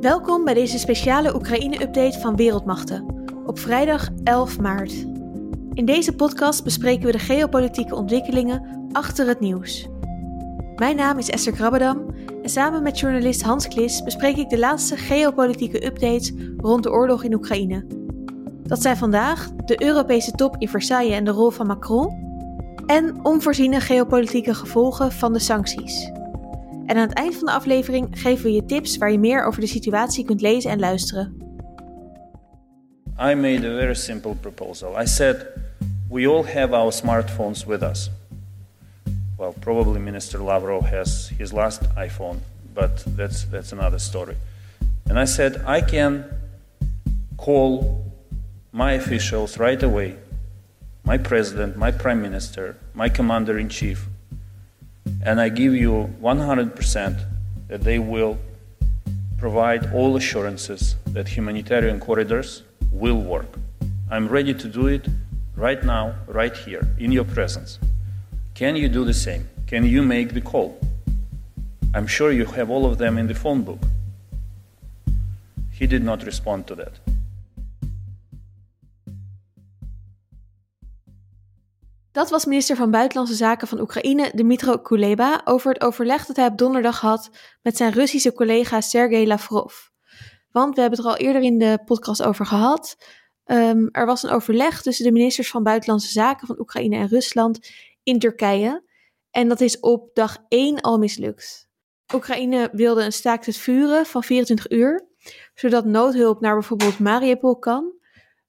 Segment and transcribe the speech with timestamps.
[0.00, 4.92] Welkom bij deze speciale Oekraïne-update van Wereldmachten op vrijdag 11 maart.
[5.72, 9.88] In deze podcast bespreken we de geopolitieke ontwikkelingen achter het nieuws.
[10.76, 12.06] Mijn naam is Esther Krabbedam
[12.42, 17.24] en samen met journalist Hans Klis bespreek ik de laatste geopolitieke updates rond de oorlog
[17.24, 17.86] in Oekraïne.
[18.62, 22.30] Dat zijn vandaag de Europese top in Versailles en de rol van Macron
[22.86, 26.10] en onvoorziene geopolitieke gevolgen van de sancties.
[26.92, 29.60] En aan het eind van de aflevering geven we je tips waar je meer over
[29.60, 31.36] de situatie kunt lezen en luisteren.
[33.20, 35.00] I made a very simple proposal.
[35.00, 35.46] I said,
[36.08, 38.10] we all have our smartphones with us.
[39.38, 42.36] Well, probably Minister Lavrov has his last iPhone,
[42.74, 44.36] but that's, that's another story.
[45.08, 46.24] And I said, I can
[47.36, 48.04] call
[48.70, 50.16] my officials right away
[51.04, 54.06] my president, my prime minister, my commander in chief,
[55.24, 57.24] and I give you 100%
[57.68, 58.38] that they will
[59.38, 63.46] provide all assurances that humanitarian corridors will work.
[64.10, 65.06] I'm ready to do it
[65.56, 67.78] right now, right here, in your presence.
[68.54, 69.48] Can you do the same?
[69.66, 70.78] Can you make the call?
[71.94, 73.80] I'm sure you have all of them in the phone book.
[75.70, 76.98] He did not respond to that.
[82.12, 86.46] Dat was minister van Buitenlandse Zaken van Oekraïne Dmytro Kuleba over het overleg dat hij
[86.46, 87.30] op donderdag had
[87.62, 89.74] met zijn Russische collega Sergei Lavrov.
[90.50, 92.96] Want we hebben het er al eerder in de podcast over gehad.
[93.46, 97.68] Um, er was een overleg tussen de ministers van Buitenlandse Zaken van Oekraïne en Rusland
[98.02, 98.84] in Turkije.
[99.30, 101.68] En dat is op dag 1 al mislukt.
[102.14, 105.08] Oekraïne wilde een staakt het vuren van 24 uur,
[105.54, 108.00] zodat noodhulp naar bijvoorbeeld Mariupol kan.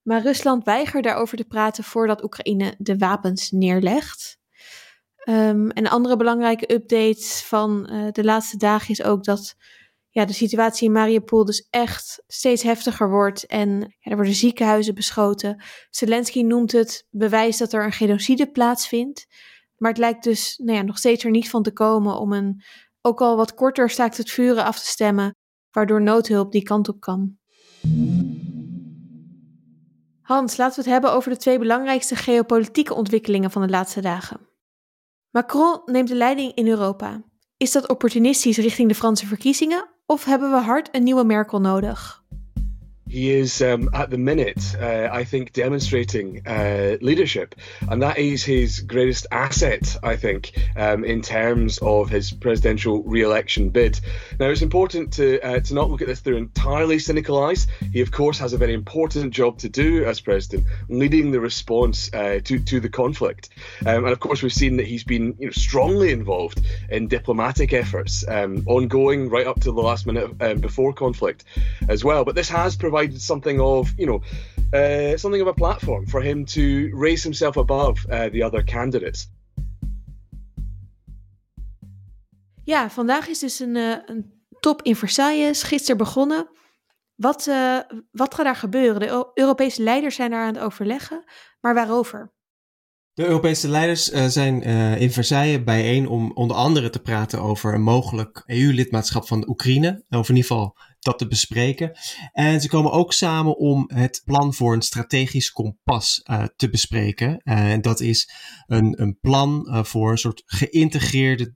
[0.04, 4.38] Maar Rusland weigert daarover te praten voordat Oekraïne de wapens neerlegt.
[5.30, 9.56] Um, een andere belangrijke update van uh, de laatste dagen is ook dat
[10.09, 15.64] ja, de situatie in Mariupol dus echt steeds heftiger wordt en er worden ziekenhuizen beschoten.
[15.90, 19.28] Zelensky noemt het bewijs dat er een genocide plaatsvindt.
[19.78, 22.64] Maar het lijkt dus nou ja, nog steeds er niet van te komen om een
[23.02, 25.35] ook al wat korter staakt het vuren af te stemmen,
[25.72, 27.38] waardoor noodhulp die kant op kan.
[30.23, 34.39] Hans, laten we het hebben over de twee belangrijkste geopolitieke ontwikkelingen van de laatste dagen.
[35.31, 37.22] Macron neemt de leiding in Europa.
[37.57, 42.22] Is dat opportunistisch richting de Franse verkiezingen of hebben we hard een nieuwe Merkel nodig?
[43.13, 47.53] He is um, at the minute, uh, I think, demonstrating uh, leadership,
[47.88, 53.69] and that is his greatest asset, I think, um, in terms of his presidential re-election
[53.69, 54.00] bid.
[54.40, 57.68] Now, it's important to uh, to not look at this through entirely cynical eyes.
[57.91, 62.12] He, of course, has a very important job to do as president, leading the response
[62.16, 63.50] uh, to to the conflict,
[63.85, 67.73] um, and of course, we've seen that he's been you know, strongly involved in diplomatic
[67.73, 71.44] efforts, um, ongoing right up to the last minute um, before conflict,
[71.88, 72.25] as well.
[72.25, 74.22] But this has provided provided something of, you know,
[74.72, 79.31] uh, something of a platform for him to raise himself above uh, the other candidates.
[82.64, 86.50] Ja, vandaag is dus een, uh, een top in Versailles gisteren begonnen.
[87.16, 87.80] Wat, uh,
[88.12, 89.00] wat gaat daar gebeuren?
[89.00, 91.24] De Europese leiders zijn daar aan het overleggen,
[91.62, 92.31] maar waarover?
[93.14, 97.74] De Europese leiders uh, zijn uh, in Versailles bijeen om onder andere te praten over
[97.74, 100.03] een mogelijk EU-lidmaatschap van de Oekraïne.
[100.09, 101.91] Of in ieder geval dat te bespreken.
[102.31, 107.38] En ze komen ook samen om het plan voor een strategisch kompas uh, te bespreken.
[107.38, 108.30] En dat is
[108.68, 111.56] een, een plan voor een soort geïntegreerde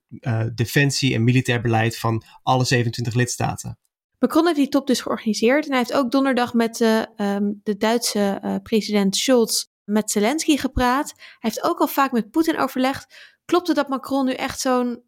[0.54, 3.80] defensie- en militair beleid van alle 27 lidstaten.
[4.20, 7.78] Macron heeft die top dus georganiseerd en hij heeft ook donderdag met de, um, de
[7.78, 11.14] Duitse president Scholz met Zelensky gepraat.
[11.16, 13.16] Hij heeft ook al vaak met Poetin overlegd.
[13.46, 15.04] Klopt het dat Macron nu echt zo'n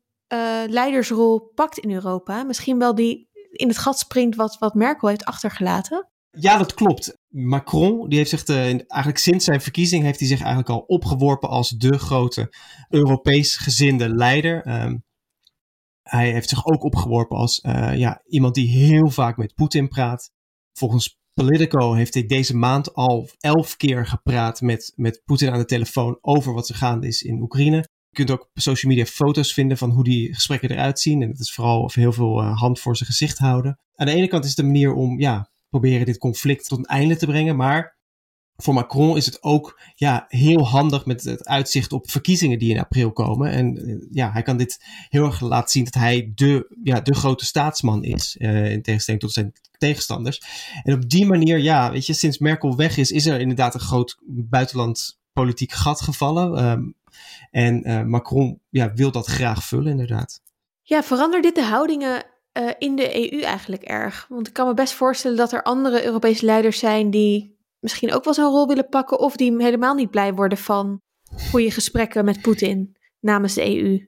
[0.67, 2.43] leidersrol pakt in Europa?
[2.43, 6.07] Misschien wel die in het gat springt wat, wat Merkel heeft achtergelaten?
[6.31, 7.17] Ja, dat klopt.
[7.27, 11.49] Macron, die heeft zich de, eigenlijk sinds zijn verkiezing heeft hij zich eigenlijk al opgeworpen
[11.49, 12.53] als de grote
[12.89, 14.81] Europees gezinde leider.
[14.83, 15.03] Um,
[16.03, 20.31] hij heeft zich ook opgeworpen als uh, ja, iemand die heel vaak met Poetin praat.
[20.73, 25.65] Volgens Politico heeft hij deze maand al elf keer gepraat met, met Poetin aan de
[25.65, 27.87] telefoon over wat er gaande is in Oekraïne.
[28.09, 31.21] Je kunt ook op social media foto's vinden van hoe die gesprekken eruit zien.
[31.21, 33.79] En dat is vooral heel veel uh, hand voor zijn gezicht houden.
[33.95, 36.85] Aan de ene kant is het een manier om ja, proberen dit conflict tot een
[36.85, 37.55] einde te brengen.
[37.55, 37.97] Maar
[38.55, 42.79] voor Macron is het ook ja, heel handig met het uitzicht op verkiezingen die in
[42.79, 43.51] april komen.
[43.51, 47.15] En uh, ja, hij kan dit heel erg laten zien dat hij de, ja, de
[47.15, 48.35] grote staatsman is.
[48.39, 50.41] Uh, in tegenstelling tot zijn tegenstanders.
[50.83, 53.79] En op die manier, ja, weet je, sinds Merkel weg is, is er inderdaad een
[53.79, 56.65] groot buitenland politiek gat gevallen.
[56.65, 56.95] Um,
[57.51, 60.41] en uh, Macron ja, wil dat graag vullen, inderdaad.
[60.81, 62.23] Ja, verandert dit de houdingen
[62.53, 64.25] uh, in de EU eigenlijk erg?
[64.29, 68.23] Want ik kan me best voorstellen dat er andere Europese leiders zijn die misschien ook
[68.23, 71.01] wel zo'n rol willen pakken of die helemaal niet blij worden van
[71.49, 74.07] goede gesprekken met Poetin namens de EU.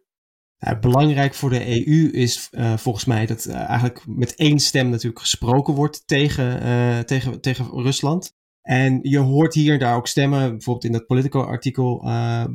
[0.60, 4.90] Nou, belangrijk voor de EU is uh, volgens mij dat uh, eigenlijk met één stem
[4.90, 8.36] natuurlijk gesproken wordt tegen, uh, tegen, tegen Rusland.
[8.62, 12.02] En je hoort hier en daar ook stemmen, bijvoorbeeld in dat Politico-artikel,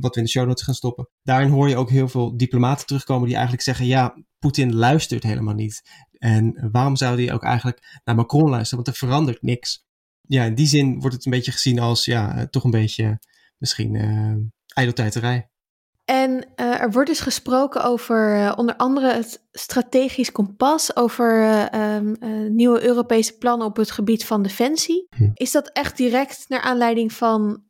[0.00, 1.08] wat we in de show notes gaan stoppen.
[1.23, 5.55] Daarin hoor je ook heel veel diplomaten terugkomen die eigenlijk zeggen: ja, Poetin luistert helemaal
[5.55, 5.82] niet.
[6.19, 8.85] En waarom zou hij ook eigenlijk naar Macron luisteren?
[8.85, 9.85] Want er verandert niks.
[10.20, 13.19] Ja, in die zin wordt het een beetje gezien als ja, toch een beetje
[13.59, 14.37] misschien uh.
[16.06, 21.94] En uh, er wordt dus gesproken over uh, onder andere het strategisch kompas, over uh,
[21.97, 22.17] um,
[22.55, 25.06] nieuwe Europese plannen op het gebied van defensie.
[25.17, 25.31] Hm.
[25.35, 27.62] Is dat echt direct naar aanleiding van,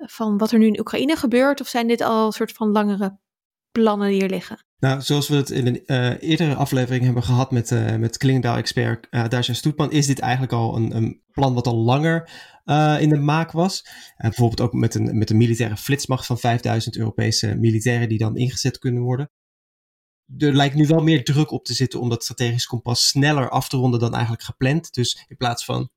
[0.00, 3.18] van wat er nu in Oekraïne gebeurt, of zijn dit al een soort van langere
[3.72, 4.66] plannen die er liggen?
[4.78, 5.82] Nou, zoals we het in een
[6.18, 11.22] eerdere aflevering hebben gehad met, met Klingendaal-expert uh, Stoetman, is dit eigenlijk al een, een
[11.32, 12.30] plan wat al langer
[12.70, 13.82] uh, in de maak was.
[13.86, 18.36] Uh, bijvoorbeeld ook met een, met een militaire flitsmacht van 5000 Europese militairen die dan
[18.36, 19.30] ingezet kunnen worden.
[20.38, 23.68] Er lijkt nu wel meer druk op te zitten om dat strategisch kompas sneller af
[23.68, 24.94] te ronden dan eigenlijk gepland.
[24.94, 25.90] Dus in plaats van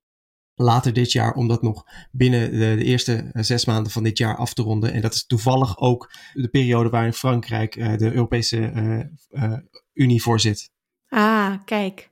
[0.54, 4.54] later dit jaar, om dat nog binnen de, eerste zes maanden van dit jaar af
[4.54, 4.92] te ronden.
[4.92, 9.10] En dat is toevallig ook de periode waarin Frankrijk uh, de Europese
[9.92, 10.70] Unie voor zit.
[11.08, 12.10] Ah, kijk.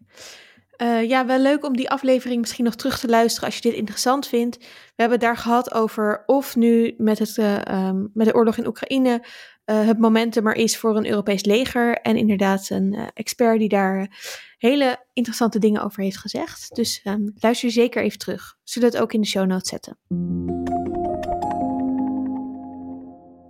[0.82, 3.75] Uh, ja, wel leuk om die aflevering misschien nog terug te luisteren als je dit
[3.75, 4.56] interessant vindt.
[4.59, 4.67] We
[4.97, 8.67] hebben het daar gehad over of nu met, het, uh, um, met de oorlog in
[8.67, 9.25] Oekraïne
[9.71, 11.97] uh, het momentum er is voor een Europees leger.
[11.97, 14.19] En inderdaad een expert die daar
[14.59, 16.75] hele interessante dingen over heeft gezegd.
[16.75, 18.56] Dus um, luister zeker even terug.
[18.65, 19.99] Zullen we het ook in de show notes zetten.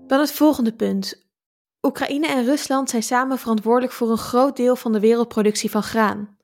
[0.07, 1.29] Dan het volgende punt.
[1.83, 6.39] Oekraïne en Rusland zijn samen verantwoordelijk voor een groot deel van de wereldproductie van graan.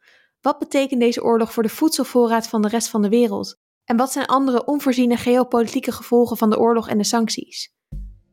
[0.47, 3.59] Wat betekent deze oorlog voor de voedselvoorraad van de rest van de wereld?
[3.85, 7.75] En wat zijn andere onvoorziene geopolitieke gevolgen van de oorlog en de sancties?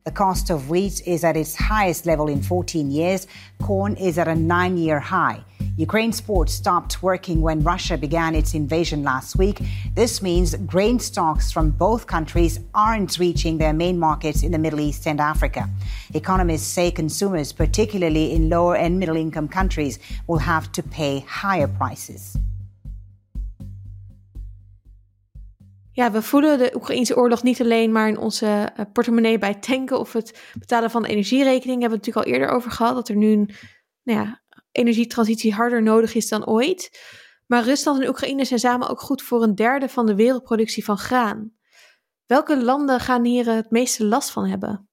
[0.02, 3.26] The cost of wheat is at its highest level in 14 years.
[3.64, 5.38] Corn is at a nine year high.
[5.76, 9.60] Ukraine's ports stopped working when Russia began its invasion last week.
[9.94, 14.78] This means grain stocks from both countries aren't reaching their main markets in the Middle
[14.78, 15.68] East and Africa.
[16.12, 19.98] Economists say consumers, particularly in lower and middle income countries,
[20.28, 22.36] will have to pay higher prices.
[25.92, 30.12] Ja, we voelen de Oekraïnse oorlog niet alleen maar in onze portemonnee bij tanken of
[30.12, 31.80] het betalen van de energierekening.
[31.80, 33.50] Hebben we het natuurlijk al eerder over gehad, dat er nu een
[34.04, 34.42] nou ja,
[34.74, 37.00] energietransitie harder nodig is dan ooit.
[37.46, 40.98] Maar Rusland en Oekraïne zijn samen ook goed voor een derde van de wereldproductie van
[40.98, 41.52] graan.
[42.26, 44.88] Welke landen gaan hier het meeste last van hebben?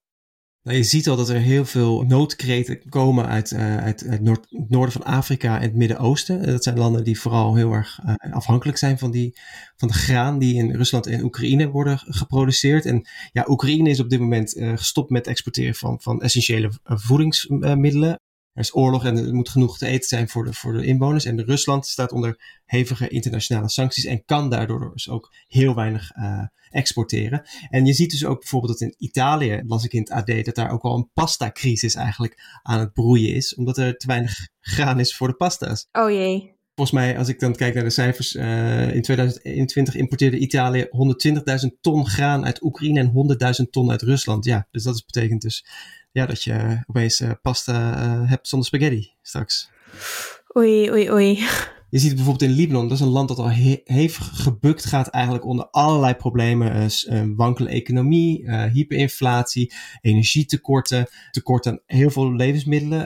[0.62, 4.20] Nou, je ziet al dat er heel veel noodkreten komen uit, uh, uit, het
[4.68, 6.46] noorden van Afrika en het Midden-Oosten.
[6.46, 9.38] Dat zijn landen die vooral heel erg uh, afhankelijk zijn van, die,
[9.76, 12.86] van de graan die in Rusland en Oekraïne worden geproduceerd.
[12.86, 18.20] En ja, Oekraïne is op dit moment gestopt met exporteren van, van essentiële voedingsmiddelen.
[18.52, 21.24] Er is oorlog en er moet genoeg te eten zijn voor de, voor de inwoners.
[21.24, 26.46] En Rusland staat onder hevige internationale sancties en kan daardoor dus ook heel weinig uh,
[26.70, 27.42] exporteren.
[27.68, 30.54] En je ziet dus ook bijvoorbeeld dat in Italië, las ik in het AD, dat
[30.54, 35.00] daar ook al een pasta-crisis eigenlijk aan het broeien is, omdat er te weinig graan
[35.00, 35.88] is voor de pasta's.
[35.92, 36.60] Oh jee.
[36.74, 40.86] Volgens mij, als ik dan kijk naar de cijfers, uh, in 2021 importeerde Italië
[41.64, 44.44] 120.000 ton graan uit Oekraïne en 100.000 ton uit Rusland.
[44.44, 45.66] Ja, dus dat betekent dus
[46.12, 49.70] ja, dat je opeens uh, pasta uh, hebt zonder spaghetti straks.
[50.56, 51.38] Oei, oei, oei.
[51.90, 55.08] Je ziet bijvoorbeeld in Libanon, dat is een land dat al he hevig gebukt gaat
[55.08, 56.90] eigenlijk onder allerlei problemen.
[57.08, 62.98] Uh, wankele economie, hyperinflatie, energietekorten, tekort aan heel veel levensmiddelen.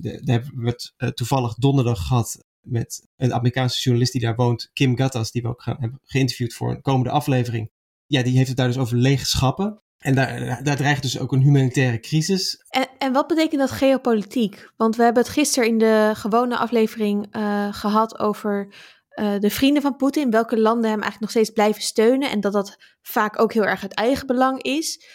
[0.00, 4.96] daar hebben we het toevallig donderdag gehad met een Amerikaanse journalist die daar woont, Kim
[4.96, 7.70] Gattas, die we ook gaan, hebben geïnterviewd voor een komende aflevering.
[8.06, 9.82] Ja, die heeft het daar dus over lege schappen.
[9.98, 12.64] En daar, daar dreigt dus ook een humanitaire crisis.
[12.68, 14.70] En, en wat betekent dat geopolitiek?
[14.76, 18.74] Want we hebben het gisteren in de gewone aflevering uh, gehad over
[19.14, 20.30] uh, de vrienden van Poetin.
[20.30, 22.30] Welke landen hem eigenlijk nog steeds blijven steunen.
[22.30, 25.06] En dat dat vaak ook heel erg uit eigen belang is.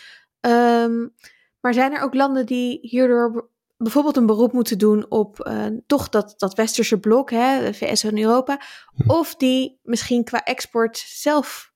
[0.41, 1.13] Um,
[1.59, 3.49] maar zijn er ook landen die hierdoor
[3.83, 8.03] bijvoorbeeld een beroep moeten doen op uh, toch dat, dat westerse blok, hè, de VS
[8.03, 8.61] en Europa.
[8.95, 9.09] Hm.
[9.11, 11.71] Of die misschien qua export zelf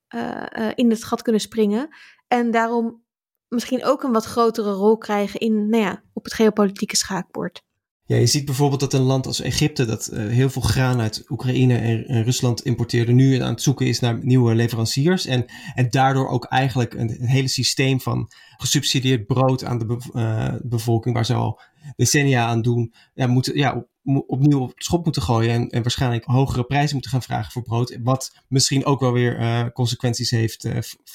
[0.75, 1.89] in het gat kunnen springen.
[2.27, 3.03] En daarom
[3.47, 7.61] misschien ook een wat grotere rol krijgen in, nou ja, op het geopolitieke schaakbord.
[8.07, 11.25] Ja, je ziet bijvoorbeeld dat een land als Egypte, dat uh, heel veel graan uit
[11.29, 15.25] Oekraïne en, Rusland importeerde, nu aan het zoeken is naar nieuwe leveranciers.
[15.25, 15.45] En,
[15.75, 20.53] en daardoor ook eigenlijk een, een hele systeem van gesubsidieerd brood aan de be, uh,
[20.61, 21.59] bevolking, waar ze al
[21.95, 26.25] decennia aan doen, ja, moeten, ja, op, opnieuw op schop moeten gooien en, en waarschijnlijk
[26.25, 27.97] hogere prijzen moeten gaan vragen voor brood.
[28.03, 30.67] Wat misschien ook wel weer uh, consequenties heeft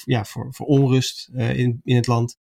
[0.05, 2.41] ja, voor, voor onrust in, in het land.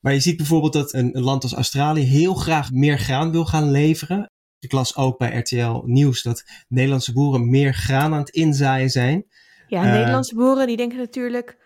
[0.00, 3.44] Maar je ziet bijvoorbeeld dat een, een, land als Australië heel graag meer graan wil
[3.44, 4.30] gaan leveren.
[4.58, 9.26] Ik las ook bij RTL Nieuws dat Nederlandse boeren meer graan aan het inzaaien zijn.
[9.68, 11.56] Ja, uh, Nederlandse boeren die denken natuurlijk,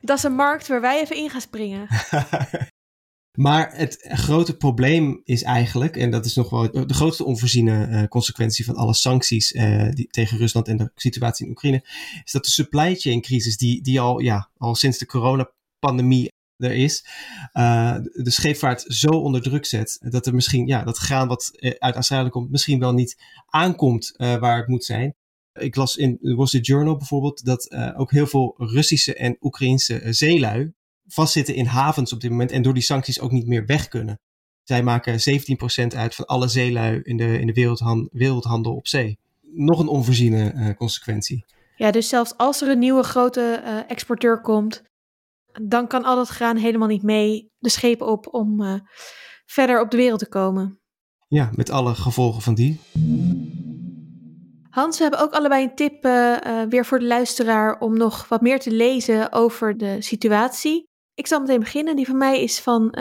[0.00, 1.86] dat is een markt waar wij even in gaan springen.
[3.46, 8.04] maar het grote probleem is eigenlijk, en dat is nog wel de grootste onvoorziene uh,
[8.08, 11.84] consequentie van alle sancties uh, die, tegen Rusland en de situatie in Oekraïne,
[12.24, 16.30] is dat de supply chain crisis die, die al, ja, al sinds de coronapandemie
[16.62, 17.06] er is,
[17.54, 21.70] uh, de scheepvaart zo onder druk zet dat er misschien, ja, dat graan wat eh,
[21.78, 25.14] uit Australië komt, misschien wel niet aankomt uh, waar het moet zijn.
[25.52, 30.02] Ik las in de Wall Street Journal bijvoorbeeld dat ook heel veel Russische en Oekraïnse
[30.10, 30.72] zeelui
[31.06, 34.20] vastzitten in havens op dit moment en door die sancties ook niet meer weg kunnen.
[34.62, 35.18] Zij maken
[35.84, 39.18] 17% uit van alle zeelui in de, in de wereldhan wereldhandel op zee.
[39.40, 41.44] Nog een onvoorziene consequentie.
[41.76, 44.82] Ja, dus zelfs als er een nieuwe grote exporteur komt,
[45.62, 48.74] dan kan al dat graan helemaal niet mee de schepen op om uh,
[49.46, 50.80] verder op de wereld te komen.
[51.28, 52.80] Ja, met alle gevolgen van die.
[54.70, 58.28] Hans, we hebben ook allebei een tip uh, uh, weer voor de luisteraar om nog
[58.28, 60.90] wat meer te lezen over de situatie.
[61.14, 61.96] Ik zal meteen beginnen.
[61.96, 62.94] Die van mij is, van,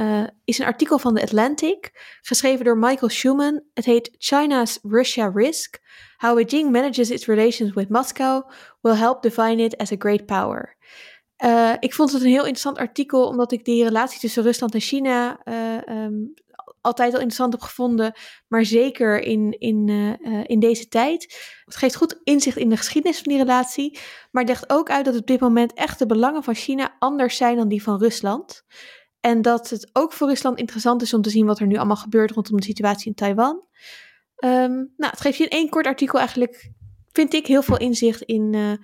[0.44, 1.92] is een artikel van The Atlantic,
[2.22, 3.64] geschreven door Michael Schumann.
[3.74, 5.80] Het heet China's Russia Risk:
[6.18, 8.50] How Beijing Manages Its Relations with Moscow
[8.82, 10.78] Will Help Define It as a Great Power.
[11.44, 14.80] Uh, ik vond het een heel interessant artikel, omdat ik die relatie tussen Rusland en
[14.80, 16.34] China uh, um,
[16.82, 18.14] altijd al interessant heb gevonden,
[18.48, 21.22] maar zeker in, in, uh, in deze tijd.
[21.66, 24.00] Het geeft goed inzicht in de geschiedenis van die relatie,
[24.32, 27.56] maar legt ook uit dat op dit moment echt de belangen van China anders zijn
[27.56, 28.64] dan die van Rusland.
[29.20, 31.96] En dat het ook voor Rusland interessant is om te zien wat er nu allemaal
[31.96, 33.64] gebeurt rondom de situatie in Taiwan.
[34.44, 36.72] Um, nou, het geeft je in één kort artikel eigenlijk,
[37.12, 38.80] vind ik, heel veel inzicht in,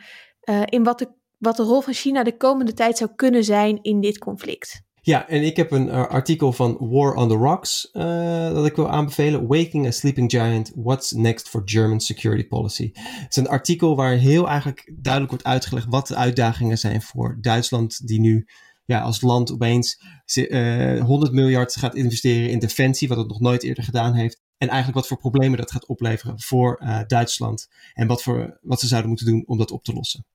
[0.66, 4.02] in wat de wat de rol van China de komende tijd zou kunnen zijn in
[4.02, 4.86] dit conflict.
[5.08, 8.76] Ja, en ik heb een uh, artikel van War on the Rocks uh, dat ik
[8.76, 9.48] wil aanbevelen.
[9.48, 12.92] Waking a Sleeping Giant, What's Next for German Security Policy.
[12.94, 17.38] Het is een artikel waar heel eigenlijk duidelijk wordt uitgelegd wat de uitdagingen zijn voor
[17.42, 18.48] Duitsland, die nu
[18.86, 20.02] ja, als land opeens
[20.36, 24.42] uh, 100 miljard gaat investeren in defensie, wat het nog nooit eerder gedaan heeft.
[24.58, 27.68] En eigenlijk wat voor problemen dat gaat opleveren voor Duitsland.
[27.94, 30.26] En wat, voor, wat ze zouden moeten doen om dat op te lossen.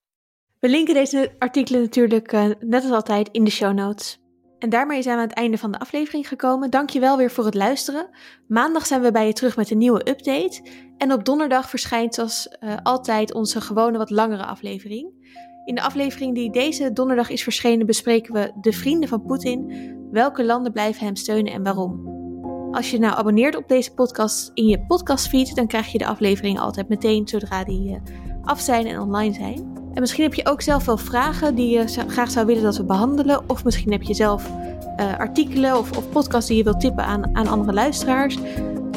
[0.62, 4.21] We linken deze artikelen natuurlijk uh, net als altijd in de show notes.
[4.59, 6.71] En daarmee zijn we aan het einde van de aflevering gekomen.
[6.71, 8.09] Dankjewel weer voor het luisteren.
[8.49, 10.62] Maandag zijn we bij je terug met een nieuwe update.
[10.99, 15.11] En op donderdag verschijnt zoals uh, altijd onze gewone wat langere aflevering.
[15.64, 19.73] In de aflevering die deze donderdag is verschenen bespreken we de vrienden van Poetin.
[20.11, 22.07] Welke landen blijven hem steunen en waarom?
[22.71, 26.59] Als je nou abonneert op deze podcast in je podcastfeed, dan krijg je de aflevering
[26.59, 27.97] altijd meteen zodra die uh,
[28.42, 29.72] af zijn en online zijn.
[29.95, 32.85] En misschien heb je ook zelf wel vragen die je graag zou willen dat we
[32.85, 33.41] behandelen.
[33.47, 34.51] Of misschien heb je zelf
[35.01, 38.39] uh, artikelen of, of podcasts die je wilt tippen aan, aan andere luisteraars.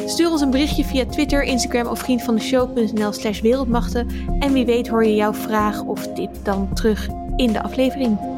[0.06, 4.08] Stuur ons een berichtje via Twitter, Instagram of vriendvandeshow.nl slash wereldmachten.
[4.40, 8.35] En wie weet hoor je jouw vraag of tip dan terug in de aflevering.